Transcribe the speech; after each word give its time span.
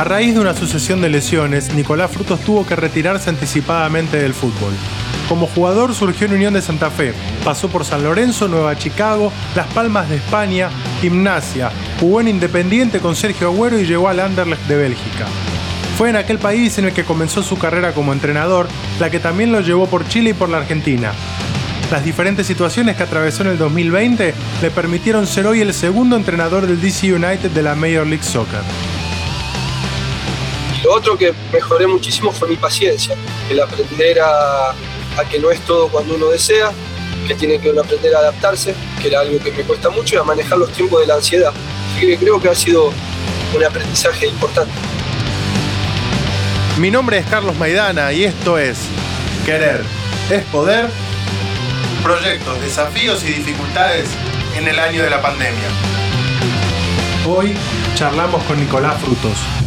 A 0.00 0.04
raíz 0.04 0.32
de 0.32 0.40
una 0.40 0.54
sucesión 0.54 1.02
de 1.02 1.10
lesiones, 1.10 1.74
Nicolás 1.74 2.10
Frutos 2.10 2.40
tuvo 2.40 2.64
que 2.66 2.74
retirarse 2.74 3.28
anticipadamente 3.28 4.16
del 4.16 4.32
fútbol. 4.32 4.72
Como 5.28 5.46
jugador 5.46 5.94
surgió 5.94 6.26
en 6.26 6.32
Unión 6.32 6.54
de 6.54 6.62
Santa 6.62 6.90
Fe, 6.90 7.12
pasó 7.44 7.68
por 7.68 7.84
San 7.84 8.02
Lorenzo, 8.02 8.48
Nueva 8.48 8.78
Chicago, 8.78 9.30
Las 9.54 9.66
Palmas 9.74 10.08
de 10.08 10.16
España, 10.16 10.70
Gimnasia, 11.02 11.70
jugó 12.00 12.22
en 12.22 12.28
Independiente 12.28 13.00
con 13.00 13.14
Sergio 13.14 13.48
Agüero 13.48 13.78
y 13.78 13.84
llegó 13.84 14.08
al 14.08 14.20
Anderlecht 14.20 14.62
de 14.68 14.76
Bélgica. 14.76 15.26
Fue 15.98 16.08
en 16.08 16.16
aquel 16.16 16.38
país 16.38 16.78
en 16.78 16.86
el 16.86 16.94
que 16.94 17.04
comenzó 17.04 17.42
su 17.42 17.58
carrera 17.58 17.92
como 17.92 18.14
entrenador, 18.14 18.68
la 18.98 19.10
que 19.10 19.20
también 19.20 19.52
lo 19.52 19.60
llevó 19.60 19.86
por 19.86 20.08
Chile 20.08 20.30
y 20.30 20.32
por 20.32 20.48
la 20.48 20.56
Argentina. 20.56 21.12
Las 21.90 22.06
diferentes 22.06 22.46
situaciones 22.46 22.96
que 22.96 23.02
atravesó 23.02 23.42
en 23.42 23.50
el 23.50 23.58
2020 23.58 24.32
le 24.62 24.70
permitieron 24.70 25.26
ser 25.26 25.46
hoy 25.46 25.60
el 25.60 25.74
segundo 25.74 26.16
entrenador 26.16 26.66
del 26.66 26.80
DC 26.80 27.12
United 27.12 27.50
de 27.50 27.62
la 27.62 27.74
Major 27.74 28.06
League 28.06 28.24
Soccer. 28.24 28.62
Lo 30.82 30.94
otro 30.94 31.16
que 31.18 31.34
mejoré 31.52 31.86
muchísimo 31.86 32.32
fue 32.32 32.48
mi 32.48 32.56
paciencia, 32.56 33.14
el 33.50 33.60
aprender 33.60 34.18
a, 34.20 34.74
que 35.30 35.38
no 35.38 35.50
es 35.50 35.60
todo 35.60 35.88
cuando 35.88 36.14
uno 36.14 36.28
desea, 36.28 36.70
que 37.26 37.34
tiene 37.34 37.58
que 37.60 37.70
uno 37.70 37.82
aprender 37.82 38.14
a 38.14 38.20
adaptarse, 38.20 38.74
que 39.00 39.08
era 39.08 39.20
algo 39.20 39.38
que 39.38 39.52
me 39.52 39.62
cuesta 39.64 39.90
mucho, 39.90 40.14
y 40.14 40.18
a 40.18 40.22
manejar 40.22 40.58
los 40.58 40.72
tiempos 40.72 41.00
de 41.00 41.06
la 41.06 41.16
ansiedad. 41.16 41.52
Así 41.94 42.06
que 42.06 42.16
creo 42.16 42.40
que 42.40 42.48
ha 42.48 42.54
sido 42.54 42.90
un 43.54 43.64
aprendizaje 43.64 44.26
importante. 44.26 44.72
Mi 46.78 46.90
nombre 46.90 47.18
es 47.18 47.26
Carlos 47.26 47.56
Maidana 47.56 48.12
y 48.12 48.24
esto 48.24 48.56
es 48.56 48.78
Querer 49.44 49.84
es 50.30 50.44
Poder, 50.44 50.88
proyectos, 52.04 52.60
desafíos 52.62 53.24
y 53.24 53.32
dificultades 53.32 54.08
en 54.56 54.68
el 54.68 54.78
año 54.78 55.02
de 55.02 55.10
la 55.10 55.20
pandemia. 55.20 55.68
Hoy 57.26 57.54
charlamos 57.96 58.42
con 58.44 58.60
Nicolás 58.60 59.00
Frutos. 59.02 59.59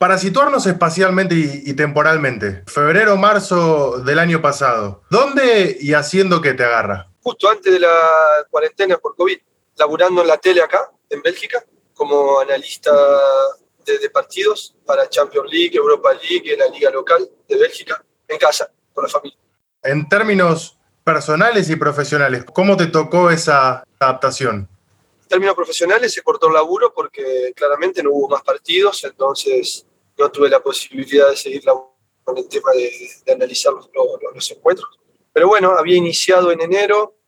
Para 0.00 0.16
situarnos 0.16 0.64
espacialmente 0.64 1.34
y, 1.34 1.74
temporalmente, 1.74 2.64
febrero, 2.66 3.18
marzo 3.18 3.98
del 3.98 4.18
año 4.18 4.40
pasado, 4.40 5.02
¿dónde 5.10 5.76
y 5.78 5.92
haciendo 5.92 6.40
qué 6.40 6.54
te 6.54 6.64
agarra? 6.64 7.10
Justo 7.22 7.50
antes 7.50 7.70
de 7.70 7.80
la 7.80 7.94
cuarentena 8.48 8.96
por 8.96 9.14
COVID 9.14 9.36
laburando 9.76 10.22
en 10.22 10.28
la 10.28 10.38
tele 10.38 10.62
acá, 10.62 10.90
en 11.10 11.20
Bélgica, 11.20 11.62
como 11.92 12.40
analista 12.40 12.90
de, 13.84 14.08
partidos 14.08 14.74
para 14.86 15.06
Champions 15.06 15.52
League, 15.52 15.76
Europa 15.76 16.14
League, 16.14 16.50
en 16.50 16.60
la 16.60 16.68
liga 16.68 16.88
local 16.88 17.28
de 17.46 17.58
Bélgica, 17.58 18.02
en 18.26 18.38
casa, 18.38 18.72
con 18.94 19.04
la 19.04 19.10
familia. 19.10 19.36
En 19.82 20.08
términos 20.08 20.78
personales 21.04 21.68
y 21.68 21.76
profesionales, 21.76 22.46
¿cómo 22.54 22.74
te 22.74 22.86
tocó 22.86 23.30
esa 23.30 23.84
adaptación? 23.98 24.66
En 25.24 25.28
términos 25.28 25.54
profesionales 25.54 26.14
se 26.14 26.22
cortó 26.22 26.48
el 26.48 26.54
laburo 26.54 26.90
porque 26.94 27.52
claramente 27.54 28.02
no 28.02 28.12
hubo 28.12 28.30
más 28.30 28.42
partidos, 28.42 29.04
entonces 29.04 29.84
no 30.20 30.30
tuve 30.30 30.48
la 30.48 30.62
posibilidad 30.62 31.30
de 31.30 31.36
seguir 31.36 31.62
con 31.64 32.38
el 32.38 32.48
tema 32.48 32.72
de, 32.72 33.32
analizar 33.32 33.72
los, 33.72 33.90
los 34.34 34.50
encuentros. 34.50 34.88
Pero 35.32 35.48
bueno, 35.48 35.72
había 35.72 35.96
iniciado 35.96 36.50
en 36.52 36.60
enero 36.60 37.20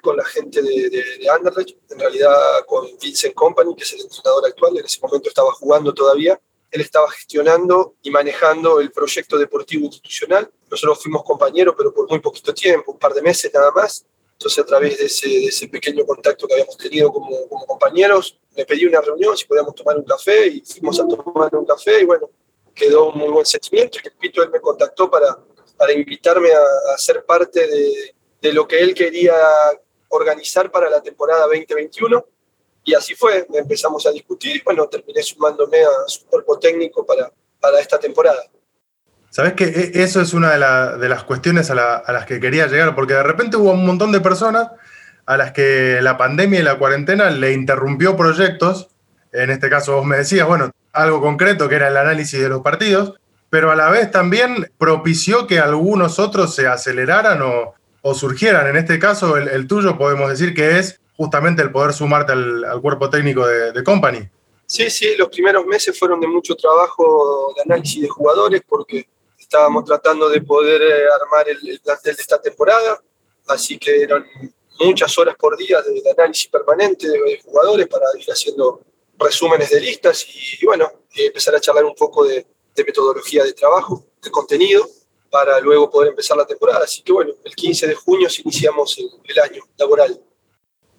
con 0.00 0.16
la 0.16 0.24
gente 0.24 0.62
de, 0.62 0.90
de, 0.90 1.30
Anderlecht, 1.30 1.76
en 1.90 1.98
realidad 1.98 2.34
con 2.66 2.86
Vincent 3.00 3.34
Company, 3.34 3.74
que 3.76 3.84
es 3.84 3.92
el 3.92 4.00
entrenador 4.00 4.46
actual, 4.46 4.76
en 4.76 4.84
ese 4.84 5.00
momento 5.00 5.28
estaba 5.28 5.52
jugando 5.52 5.94
todavía. 5.94 6.40
Él 6.70 6.80
estaba 6.80 7.08
gestionando 7.10 7.94
y 8.02 8.10
manejando 8.10 8.80
el 8.80 8.90
proyecto 8.90 9.38
deportivo 9.38 9.84
institucional. 9.86 10.50
Nosotros 10.68 11.00
fuimos 11.00 11.22
compañeros, 11.22 11.74
pero 11.78 11.94
por 11.94 12.10
muy 12.10 12.18
poquito 12.18 12.52
tiempo, 12.52 12.92
un 12.92 12.98
par 12.98 13.14
de 13.14 13.22
meses 13.22 13.52
nada 13.54 13.70
más. 13.70 14.04
Entonces, 14.34 14.58
a 14.58 14.66
través 14.66 14.98
de 14.98 15.06
ese, 15.06 15.44
ese 15.46 15.68
pequeño 15.68 16.04
contacto 16.04 16.46
que 16.46 16.54
habíamos 16.54 16.76
tenido 16.76 17.12
como, 17.12 17.48
como, 17.48 17.66
compañeros, 17.66 18.38
me 18.56 18.64
pedí 18.66 18.84
una 18.84 19.00
reunión, 19.00 19.36
si 19.36 19.46
podíamos 19.46 19.74
tomar 19.74 19.96
un 19.96 20.04
café, 20.04 20.48
y 20.48 20.60
fuimos 20.60 21.00
a 21.00 21.06
tomar 21.06 21.54
un 21.54 21.64
café, 21.64 22.00
y 22.00 22.04
bueno, 22.04 22.30
quedó 22.74 23.10
un 23.10 23.18
muy 23.18 23.28
buen 23.28 23.46
sentimiento. 23.46 23.98
Y 23.98 24.08
repito, 24.08 24.42
él 24.42 24.50
me 24.50 24.60
contactó 24.60 25.10
para, 25.10 25.38
para 25.76 25.92
invitarme 25.92 26.52
a, 26.52 26.94
a 26.94 26.98
ser 26.98 27.24
parte 27.24 27.66
de, 27.66 28.14
de 28.42 28.52
lo 28.52 28.68
que 28.68 28.80
él 28.80 28.92
quería 28.92 29.34
organizar 30.08 30.70
para 30.70 30.90
la 30.90 31.02
temporada 31.02 31.46
2021. 31.46 32.26
Y 32.84 32.94
así 32.94 33.14
fue, 33.14 33.46
empezamos 33.54 34.04
a 34.06 34.10
discutir 34.10 34.56
y 34.56 34.62
bueno, 34.62 34.86
terminé 34.88 35.22
sumándome 35.22 35.82
a 35.82 36.06
su 36.06 36.26
cuerpo 36.26 36.58
técnico 36.58 37.06
para, 37.06 37.32
para 37.58 37.80
esta 37.80 37.98
temporada. 37.98 38.50
Sabes 39.34 39.54
que 39.54 39.90
eso 39.94 40.20
es 40.20 40.32
una 40.32 40.52
de, 40.52 41.08
las 41.08 41.24
cuestiones 41.24 41.68
a, 41.68 41.74
las 41.74 42.24
que 42.24 42.38
quería 42.38 42.68
llegar, 42.68 42.94
porque 42.94 43.14
de 43.14 43.24
repente 43.24 43.56
hubo 43.56 43.72
un 43.72 43.84
montón 43.84 44.12
de 44.12 44.20
personas 44.20 44.68
a 45.26 45.36
las 45.36 45.50
que 45.50 45.98
la 46.02 46.16
pandemia 46.16 46.60
y 46.60 46.62
la 46.62 46.78
cuarentena 46.78 47.30
le 47.30 47.52
interrumpió 47.52 48.16
proyectos. 48.16 48.90
En 49.32 49.50
este 49.50 49.68
caso 49.68 49.96
vos 49.96 50.06
me 50.06 50.18
decías, 50.18 50.46
bueno, 50.46 50.70
algo 50.92 51.20
concreto 51.20 51.68
que 51.68 51.74
era 51.74 51.88
el 51.88 51.96
análisis 51.96 52.40
de 52.40 52.48
los 52.48 52.62
partidos, 52.62 53.14
pero 53.50 53.72
a 53.72 53.74
la 53.74 53.90
vez 53.90 54.08
también 54.12 54.70
propició 54.78 55.48
que 55.48 55.58
algunos 55.58 56.20
otros 56.20 56.54
se 56.54 56.68
aceleraran 56.68 57.42
o, 57.42 57.74
o 58.02 58.14
surgieran. 58.14 58.68
En 58.68 58.76
este 58.76 59.00
caso, 59.00 59.36
el, 59.36 59.66
tuyo 59.66 59.98
podemos 59.98 60.30
decir 60.30 60.54
que 60.54 60.78
es 60.78 61.00
justamente 61.16 61.60
el 61.60 61.72
poder 61.72 61.92
sumarte 61.92 62.30
al, 62.30 62.80
cuerpo 62.80 63.10
técnico 63.10 63.44
de, 63.44 63.82
Company. 63.82 64.28
Sí, 64.64 64.88
sí, 64.90 65.16
los 65.18 65.28
primeros 65.28 65.66
meses 65.66 65.98
fueron 65.98 66.20
de 66.20 66.28
mucho 66.28 66.54
trabajo 66.54 67.52
de 67.56 67.62
análisis 67.62 68.00
de 68.00 68.08
jugadores 68.08 68.62
porque 68.64 69.08
estábamos 69.54 69.84
tratando 69.84 70.28
de 70.28 70.40
poder 70.40 70.82
eh, 70.82 71.06
armar 71.22 71.48
el, 71.48 71.80
plantel 71.80 72.16
de 72.16 72.22
esta 72.22 72.42
temporada, 72.42 73.00
así 73.46 73.78
que 73.78 74.02
eran 74.02 74.26
muchas 74.80 75.16
horas 75.16 75.36
por 75.38 75.56
día 75.56 75.80
de, 75.80 76.10
análisis 76.10 76.48
permanente 76.48 77.08
de, 77.08 77.40
jugadores 77.44 77.86
para 77.86 78.04
ir 78.18 78.28
haciendo 78.28 78.80
resúmenes 79.16 79.70
de 79.70 79.80
listas 79.80 80.26
y, 80.60 80.66
bueno, 80.66 80.90
empezar 81.14 81.54
a 81.54 81.60
charlar 81.60 81.84
un 81.84 81.94
poco 81.94 82.24
de 82.24 82.44
metodología 82.76 83.44
de 83.44 83.52
trabajo, 83.52 84.04
de 84.20 84.30
contenido 84.32 84.88
para 85.30 85.60
luego 85.60 85.88
poder 85.88 86.10
empezar 86.10 86.36
la 86.36 86.46
temporada. 86.46 86.82
Así 86.82 87.02
que 87.02 87.12
bueno, 87.12 87.34
el 87.44 87.54
15 87.54 87.86
de 87.86 87.94
junio 87.94 88.28
iniciamos 88.44 88.98
el, 88.98 89.38
año 89.38 89.62
laboral. 89.76 90.20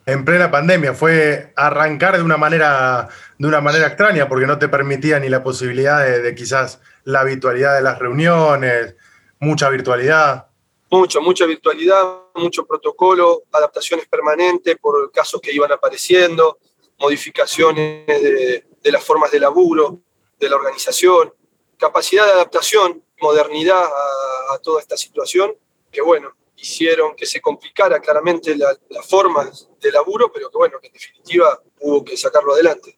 En 0.06 0.24
plena 0.24 0.52
pandemia 0.52 0.94
fue 0.94 1.52
arrancar 1.56 2.18
de 2.18 2.24
una 2.24 2.38
manera 2.38 3.10
de 3.38 3.48
una 3.48 3.62
manera 3.62 3.88
extraña 3.88 4.28
porque 4.30 4.46
no 4.46 4.60
te 4.60 4.70
permitía 4.70 5.20
ni 5.20 5.30
la 5.30 5.44
posibilidad 5.44 6.06
de, 6.06 6.36
quizás 6.36 6.80
la 7.04 7.22
habitualidad 7.22 7.76
de 7.76 7.82
las 7.82 8.00
reuniones, 8.00 8.96
mucha 9.40 9.70
virtualidad. 9.70 10.48
Mucho, 10.92 11.22
mucha 11.22 11.46
virtualidad, 11.46 12.04
mucho 12.36 12.66
protocolo, 12.66 13.44
adaptaciones 13.52 14.08
permanentes 14.08 14.78
por 14.78 15.12
casos 15.12 15.42
que 15.42 15.52
iban 15.52 15.72
apareciendo, 15.72 16.60
modificaciones 17.00 18.06
de, 18.08 18.92
las 18.92 19.04
formas 19.04 19.32
de 19.32 19.40
laburo, 19.40 20.00
de 20.40 20.50
la 20.50 20.56
organización, 20.56 21.34
capacidad 21.78 22.26
de 22.26 22.32
adaptación 22.32 23.04
modernidad 23.20 23.84
a, 23.84 24.58
toda 24.60 24.80
esta 24.80 24.96
situación, 24.96 25.54
que 25.92 26.02
bueno, 26.02 26.36
hicieron 26.58 27.16
que 27.16 27.26
se 27.26 27.42
complicara 27.42 28.00
claramente 28.00 28.56
la, 28.56 28.76
forma 29.08 29.50
de 29.82 29.92
laburo, 29.92 30.32
pero 30.34 30.50
que 30.50 30.58
bueno, 30.58 30.80
que 30.80 30.88
en 30.88 30.94
definitiva 30.94 31.60
hubo 31.82 32.04
que 32.04 32.18
sacarlo 32.18 32.54
adelante. 32.54 32.98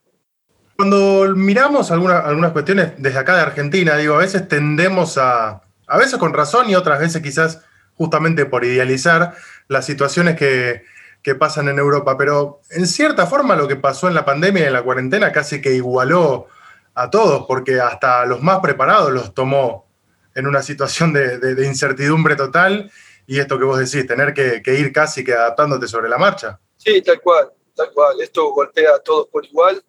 Cuando 0.75 1.33
miramos 1.35 1.91
algunas, 1.91 2.23
algunas 2.25 2.51
cuestiones 2.51 2.93
desde 2.97 3.17
acá 3.17 3.35
de 3.35 3.41
Argentina, 3.41 3.97
digo, 3.97 4.15
a 4.15 4.19
veces 4.19 4.47
tendemos 4.47 5.17
a, 5.17 5.63
a 5.87 5.97
veces 5.97 6.19
con 6.19 6.33
razón 6.33 6.69
y 6.69 6.75
otras 6.75 6.99
veces 6.99 7.21
quizás 7.21 7.61
justamente 7.95 8.45
por 8.45 8.63
idealizar 8.63 9.35
las 9.67 9.85
situaciones 9.85 10.35
que, 10.35 10.83
que 11.23 11.35
pasan 11.35 11.67
en 11.67 11.79
Europa, 11.79 12.17
pero 12.17 12.61
en 12.69 12.87
cierta 12.87 13.25
forma 13.25 13.55
lo 13.55 13.67
que 13.67 13.75
pasó 13.75 14.07
en 14.07 14.13
la 14.13 14.23
pandemia 14.23 14.63
y 14.63 14.67
en 14.67 14.73
la 14.73 14.83
cuarentena 14.83 15.31
casi 15.31 15.61
que 15.61 15.73
igualó 15.73 16.47
a 16.93 17.09
todos, 17.09 17.45
porque 17.47 17.81
hasta 17.81 18.25
los 18.25 18.41
más 18.41 18.59
preparados 18.59 19.11
los 19.11 19.33
tomó 19.33 19.87
en 20.35 20.47
una 20.47 20.61
situación 20.61 21.13
de, 21.13 21.65
incertidumbre 21.65 22.35
total 22.35 22.91
y 23.27 23.39
esto 23.39 23.59
que 23.59 23.65
vos 23.65 23.77
decís, 23.77 24.07
tener 24.07 24.33
que, 24.33 24.73
ir 24.73 24.93
casi 24.93 25.23
que 25.23 25.33
adaptándote 25.33 25.87
sobre 25.87 26.07
la 26.07 26.17
marcha. 26.17 26.59
Sí, 26.77 27.01
tal 27.01 27.21
cual, 27.21 27.51
tal 27.75 27.91
cual. 27.91 28.21
Esto 28.21 28.51
golpea 28.51 28.95
a 28.95 28.99
todos 28.99 29.27
por 29.27 29.45
igual. 29.45 29.83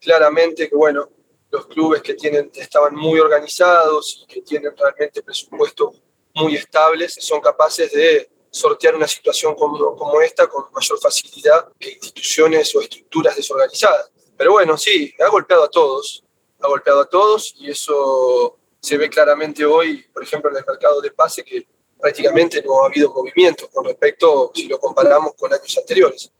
Claramente 0.00 0.68
que, 0.68 0.76
bueno, 0.76 1.10
los 1.50 1.66
clubes 1.66 2.02
que 2.02 2.14
tienen, 2.14 2.52
estaban 2.54 2.94
muy 2.94 3.18
organizados 3.18 4.22
y 4.22 4.32
que 4.32 4.42
tienen 4.42 4.72
realmente 4.76 5.22
presupuestos 5.22 6.00
muy 6.34 6.54
estables 6.54 7.16
son 7.18 7.40
capaces 7.40 7.92
de 7.92 8.30
sortear 8.48 8.94
una 8.94 9.08
situación 9.08 9.56
como, 9.56 9.96
como 9.96 10.20
esta 10.20 10.46
con 10.46 10.64
mayor 10.72 11.00
facilidad 11.00 11.68
que 11.78 11.90
instituciones 11.90 12.74
o 12.76 12.80
estructuras 12.80 13.34
desorganizadas. 13.34 14.12
Pero 14.36 14.52
bueno, 14.52 14.76
sí, 14.76 15.12
ha 15.24 15.28
golpeado 15.28 15.64
a 15.64 15.68
todos, 15.68 16.24
ha 16.60 16.68
golpeado 16.68 17.00
a 17.00 17.08
todos 17.08 17.54
y 17.58 17.70
eso 17.70 18.56
se 18.80 18.96
ve 18.96 19.08
claramente 19.08 19.64
hoy, 19.64 20.04
por 20.12 20.22
ejemplo, 20.22 20.50
en 20.50 20.58
el 20.58 20.64
mercado 20.64 21.00
de 21.00 21.10
pase, 21.10 21.42
que 21.44 21.66
prácticamente 22.04 22.62
no 22.62 22.82
ha 22.82 22.88
habido 22.88 23.10
movimiento 23.14 23.66
con 23.72 23.86
respecto, 23.86 24.52
si 24.54 24.68
lo 24.68 24.78
comparamos 24.78 25.32
con 25.38 25.50
años 25.50 25.74
anteriores. 25.78 26.30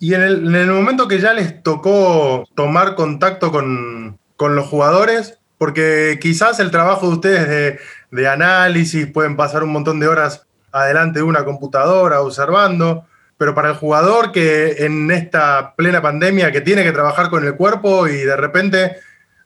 Y 0.00 0.14
en 0.14 0.22
el, 0.22 0.66
momento 0.66 1.06
que 1.06 1.20
ya 1.20 1.32
les 1.32 1.62
tocó 1.62 2.44
tomar 2.56 2.96
contacto 2.96 3.52
con, 3.52 4.18
los 4.36 4.66
jugadores, 4.66 5.38
porque 5.58 6.18
quizás 6.20 6.58
el 6.58 6.72
trabajo 6.72 7.06
de 7.06 7.12
ustedes 7.12 7.48
de, 7.48 7.78
de, 8.10 8.28
análisis 8.28 9.06
pueden 9.06 9.36
pasar 9.36 9.62
un 9.62 9.70
montón 9.70 10.00
de 10.00 10.08
horas 10.08 10.44
adelante 10.72 11.20
de 11.20 11.24
una 11.24 11.44
computadora 11.44 12.20
observando, 12.20 13.04
pero 13.38 13.54
para 13.54 13.68
el 13.68 13.76
jugador 13.76 14.32
que 14.32 14.84
en 14.86 15.12
esta 15.12 15.76
plena 15.76 16.02
pandemia 16.02 16.50
que 16.50 16.62
tiene 16.62 16.82
que 16.82 16.90
trabajar 16.90 17.30
con 17.30 17.46
el 17.46 17.54
cuerpo 17.54 18.08
y 18.08 18.16
de 18.16 18.36
repente 18.36 18.96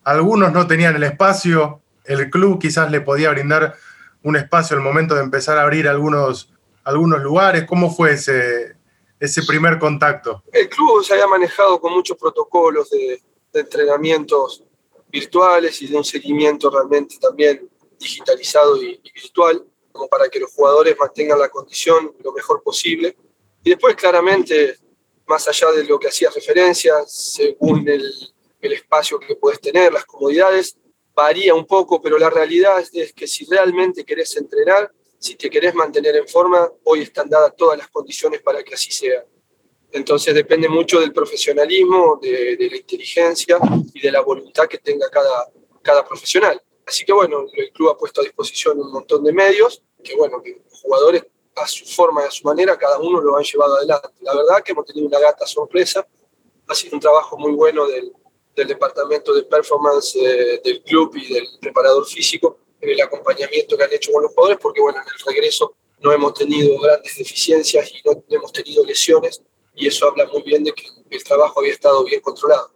algunos 0.04 0.54
no 0.54 0.66
tenían 0.66 0.96
el 0.96 1.02
espacio, 1.02 1.82
el 2.06 2.30
club 2.30 2.58
quizás 2.58 2.90
le 2.90 3.02
podía 3.02 3.30
brindar 3.30 3.74
un 4.22 4.37
espacio 4.37 4.76
al 4.76 4.82
momento 4.82 5.14
de 5.14 5.22
empezar 5.22 5.58
a 5.58 5.62
abrir 5.62 5.88
algunos, 5.88 6.52
algunos 6.84 7.22
lugares. 7.22 7.64
¿Cómo 7.67 7.90
fue 7.90 8.12
ese, 8.12 8.76
ese 9.19 9.43
primer 9.44 9.78
contacto? 9.78 10.43
El 10.52 10.69
club 10.69 11.05
se 11.05 11.14
había 11.14 11.26
manejado 11.26 11.81
con 11.81 11.93
muchos 11.93 12.17
protocolos 12.17 12.90
de, 12.90 13.22
entrenamientos 13.52 14.62
virtuales 15.08 15.82
y 15.82 15.88
de 15.88 15.96
un 15.96 16.05
seguimiento 16.05 16.70
realmente 16.70 17.19
también 17.19 17.69
digitalizado 17.99 18.81
y, 18.81 19.00
virtual, 19.12 19.64
como 19.90 20.06
para 20.06 20.28
que 20.28 20.38
los 20.38 20.52
jugadores 20.52 20.96
mantengan 20.96 21.37
la 21.37 21.49
condición 21.49 22.14
lo 22.23 22.32
mejor 22.32 22.62
posible. 22.62 23.16
Y 23.64 23.70
después 23.70 23.96
claramente, 23.96 24.76
más 25.26 25.49
allá 25.49 25.73
de 25.73 25.82
lo 25.82 25.99
que 25.99 26.06
hacía 26.06 26.31
referencia, 26.31 26.94
según 27.06 27.88
el, 27.88 28.32
el 28.61 28.73
espacio 28.73 29.19
que 29.19 29.34
puedes 29.34 29.61
tener, 29.61 29.93
las 29.93 30.05
comodidades, 30.05 30.76
varía 31.14 31.54
un 31.54 31.66
poco, 31.66 32.00
pero 32.00 32.18
la 32.18 32.30
realidad 32.30 32.82
es 32.92 33.12
que 33.12 33.26
si 33.26 33.44
realmente 33.46 34.04
querés 34.04 34.36
entrenar, 34.36 34.90
si 35.18 35.34
te 35.34 35.50
querés 35.50 35.74
mantener 35.74 36.16
en 36.16 36.26
forma, 36.26 36.70
hoy 36.84 37.02
están 37.02 37.28
dadas 37.28 37.54
todas 37.56 37.76
las 37.76 37.88
condiciones 37.88 38.40
para 38.40 38.62
que 38.62 38.74
así 38.74 38.90
sea. 38.90 39.24
Entonces 39.92 40.34
depende 40.34 40.68
mucho 40.68 41.00
del 41.00 41.12
profesionalismo, 41.12 42.18
de, 42.22 42.56
la 42.70 42.76
inteligencia 42.76 43.58
y 43.92 44.00
de 44.00 44.10
la 44.10 44.20
voluntad 44.20 44.66
que 44.66 44.78
tenga 44.78 45.10
cada, 45.10 45.50
cada 45.82 46.06
profesional. 46.06 46.62
Así 46.86 47.04
que 47.04 47.12
bueno, 47.12 47.44
el 47.52 47.70
club 47.72 47.90
ha 47.90 47.98
puesto 47.98 48.20
a 48.20 48.24
disposición 48.24 48.80
un 48.80 48.92
montón 48.92 49.22
de 49.24 49.32
medios, 49.32 49.82
que 50.02 50.16
bueno, 50.16 50.40
que 50.42 50.62
los 50.64 50.80
jugadores 50.80 51.24
a 51.56 51.66
su 51.66 51.84
forma 51.84 52.22
y 52.22 52.26
a 52.26 52.30
su 52.30 52.44
manera, 52.44 52.78
cada 52.78 52.98
uno 52.98 53.20
lo 53.20 53.36
han 53.36 53.44
llevado 53.44 53.76
adelante. 53.76 54.08
La 54.20 54.34
verdad 54.34 54.62
que 54.64 54.72
hemos 54.72 54.86
tenido 54.86 55.06
una 55.06 55.18
gata 55.18 55.46
sorpresa, 55.46 56.06
ha 56.66 56.74
sido 56.74 56.94
un 56.94 57.00
trabajo 57.00 57.36
muy 57.36 57.52
bueno 57.52 57.86
del, 57.86 58.12
del 58.55 58.69
departamento 58.69 59.35
de 59.35 59.43
performance 59.44 60.17
eh, 60.17 60.61
del 60.64 60.82
club 60.82 61.14
y 61.17 61.32
del 61.32 61.47
preparador 61.61 62.06
físico 62.06 62.58
el 62.81 63.00
acompañamiento 63.00 63.76
que 63.76 63.85
han 63.85 63.93
hecho 63.93 64.12
con 64.12 64.23
los 64.23 64.32
jugadores, 64.32 64.58
porque 64.61 64.81
bueno, 64.81 64.99
en 65.00 65.08
el 65.08 65.35
regreso 65.35 65.75
no 66.02 66.12
hemos 66.12 66.35
tenido 66.35 66.81
grandes 66.81 67.17
deficiencias 67.17 67.91
y 67.91 68.00
no 68.08 68.23
hemos 68.29 68.52
tenido 68.52 68.85
lesiones, 68.85 69.43
y 69.75 69.87
eso 69.87 70.08
habla 70.08 70.26
muy 70.32 70.43
bien 70.43 70.64
de 70.64 70.73
que 70.73 70.87
el 71.11 71.25
trabajo 71.25 71.61
había 71.61 71.73
estado 71.73 72.05
bien 72.05 72.20
controlado. 72.20 72.73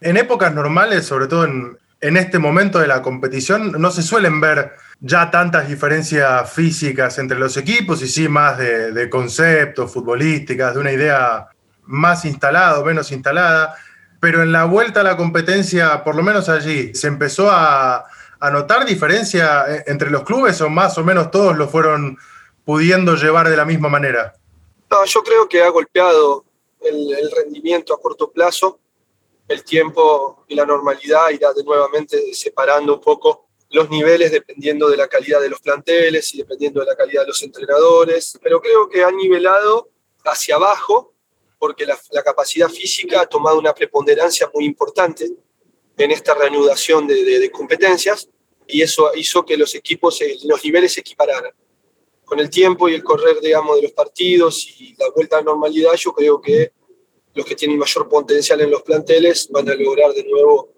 En 0.00 0.16
épocas 0.16 0.54
normales, 0.54 1.06
sobre 1.06 1.28
todo 1.28 1.44
en, 1.44 1.78
en 2.00 2.16
este 2.18 2.38
momento 2.38 2.78
de 2.78 2.86
la 2.86 3.00
competición, 3.00 3.72
no 3.80 3.90
se 3.90 4.02
suelen 4.02 4.40
ver 4.40 4.72
ya 5.00 5.30
tantas 5.30 5.66
diferencias 5.68 6.52
físicas 6.52 7.18
entre 7.18 7.38
los 7.38 7.56
equipos 7.56 8.02
y 8.02 8.08
sí 8.08 8.28
más 8.28 8.58
de, 8.58 8.92
de 8.92 9.08
conceptos 9.08 9.90
futbolísticas, 9.90 10.74
de 10.74 10.80
una 10.80 10.92
idea 10.92 11.48
más 11.84 12.24
instalada 12.26 12.80
o 12.80 12.84
menos 12.84 13.10
instalada 13.12 13.76
pero 14.24 14.42
en 14.42 14.52
la 14.52 14.64
vuelta 14.64 15.00
a 15.00 15.02
la 15.02 15.18
competencia, 15.18 16.02
por 16.02 16.14
lo 16.14 16.22
menos 16.22 16.48
allí, 16.48 16.94
¿se 16.94 17.08
empezó 17.08 17.50
a, 17.50 18.06
notar 18.50 18.86
diferencia 18.86 19.66
eh, 19.68 19.84
entre 19.86 20.08
los 20.08 20.22
clubes 20.22 20.62
o 20.62 20.70
más 20.70 20.96
o 20.96 21.04
menos 21.04 21.30
todos 21.30 21.54
lo 21.58 21.68
fueron 21.68 22.16
pudiendo 22.64 23.16
llevar 23.16 23.50
de 23.50 23.56
la 23.58 23.66
misma 23.66 23.90
manera? 23.90 24.34
No, 24.90 25.04
yo 25.04 25.22
creo 25.22 25.46
que 25.46 25.62
ha 25.62 25.68
golpeado 25.68 26.46
el, 26.80 27.30
rendimiento 27.36 27.92
a 27.92 28.00
corto 28.00 28.30
plazo, 28.30 28.78
el 29.46 29.62
tiempo 29.62 30.46
y 30.48 30.54
la 30.54 30.64
normalidad 30.64 31.28
irá 31.28 31.52
de 31.52 31.62
nuevamente 31.62 32.32
separando 32.32 32.94
un 32.94 33.02
poco 33.02 33.48
los 33.72 33.90
niveles 33.90 34.32
dependiendo 34.32 34.88
de 34.88 34.96
la 34.96 35.06
calidad 35.06 35.42
de 35.42 35.50
los 35.50 35.60
planteles 35.60 36.34
y 36.34 36.38
dependiendo 36.38 36.80
de 36.80 36.86
la 36.86 36.96
calidad 36.96 37.24
de 37.24 37.28
los 37.28 37.42
entrenadores, 37.42 38.38
pero 38.42 38.62
creo 38.62 38.88
que 38.88 39.04
ha 39.04 39.10
nivelado 39.10 39.90
hacia 40.24 40.56
abajo 40.56 41.13
porque 41.64 41.86
la, 41.86 42.22
capacidad 42.22 42.68
física 42.68 43.22
ha 43.22 43.26
tomado 43.26 43.58
una 43.58 43.74
preponderancia 43.74 44.50
muy 44.52 44.66
importante 44.66 45.30
en 45.96 46.10
esta 46.10 46.34
reanudación 46.34 47.06
de, 47.06 47.50
competencias 47.50 48.28
y 48.66 48.82
eso 48.82 49.10
hizo 49.14 49.46
que 49.46 49.56
los 49.56 49.74
equipos, 49.74 50.20
los 50.44 50.62
niveles 50.62 50.92
se 50.92 51.00
equipararan. 51.00 51.52
Con 52.22 52.38
el 52.38 52.50
tiempo 52.50 52.86
y 52.86 52.94
el 52.94 53.02
correr, 53.02 53.40
de 53.40 53.52
los 53.80 53.92
partidos 53.92 54.66
y 54.78 54.94
la 54.98 55.08
vuelta 55.08 55.36
a 55.36 55.40
la 55.40 55.46
normalidad, 55.46 55.94
yo 55.94 56.12
creo 56.12 56.38
que 56.38 56.70
los 57.32 57.46
que 57.46 57.54
tienen 57.54 57.78
mayor 57.78 58.10
potencial 58.10 58.60
en 58.60 58.70
los 58.70 58.82
planteles 58.82 59.48
van 59.48 59.66
a 59.70 59.74
lograr 59.74 60.12
de 60.12 60.24
nuevo 60.24 60.68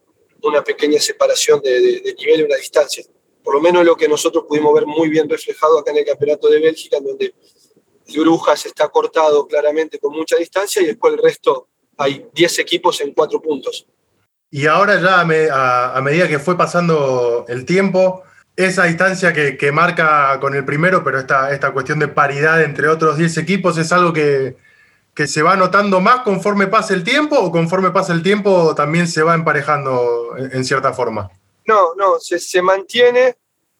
una 0.45 0.63
pequeña 0.63 1.01
separación 1.01 1.61
de, 1.63 1.81
de 1.81 2.15
nivel 2.17 2.43
y 2.43 2.45
una 2.45 2.59
distancia. 2.59 3.05
Por 3.43 3.55
lo 3.55 3.61
menos 3.61 3.85
lo 3.85 3.97
que 3.97 4.07
nosotros 4.07 4.45
pudimos 4.47 4.73
ver 4.73 4.87
muy 4.87 5.09
bien 5.09 5.29
reflejado 5.29 5.81
acá 5.81 5.91
en 5.91 5.97
el 5.97 6.05
Campeonato 6.05 6.49
de 6.49 6.61
Bélgica, 6.61 6.99
en 6.99 7.05
donde 7.07 7.35
Brujas 8.15 8.67
está 8.67 8.89
cortado 8.89 9.47
claramente 9.47 9.99
con 9.99 10.13
mucha 10.13 10.37
distancia 10.37 10.83
y 10.83 10.87
después 10.87 11.15
el 11.15 11.23
resto 11.23 11.69
hay 11.97 12.27
10 12.33 12.59
equipos 12.61 13.01
en 13.01 13.13
4 13.13 13.41
puntos. 13.41 13.87
Y 14.51 14.67
ahora 14.67 15.01
ya 15.01 15.21
a, 15.21 16.01
medida 16.01 16.29
que 16.29 16.39
fue 16.39 16.57
pasando 16.57 17.45
el 17.49 17.65
tiempo, 17.65 18.23
esa 18.55 18.85
distancia 18.85 19.33
que, 19.33 19.73
marca 19.73 20.39
con 20.41 20.55
el 20.55 20.65
primero, 20.65 21.03
pero 21.03 21.19
esta, 21.19 21.53
esta 21.53 21.73
cuestión 21.73 21.99
de 21.99 22.09
paridad 22.09 22.63
entre 22.63 22.89
otros 22.89 23.19
10 23.19 23.39
equipos 23.39 23.77
es 23.77 23.93
algo 23.93 24.13
que, 24.13 24.57
se 25.27 25.43
va 25.43 25.57
notando 25.57 26.01
más 26.01 26.21
conforme 26.21 26.67
pasa 26.67 26.93
el 26.93 27.03
tiempo 27.03 27.39
o 27.39 27.51
conforme 27.51 27.91
pasa 27.91 28.13
el 28.13 28.23
tiempo 28.23 28.75
también 28.75 29.09
se 29.09 29.23
va 29.23 29.35
emparejando 29.35 30.37
en, 30.37 30.63
cierta 30.63 30.93
forma? 30.93 31.31
No, 31.65 31.95
no, 31.95 32.19
se, 32.21 32.39
se 32.39 32.61
mantiene, 32.61 33.37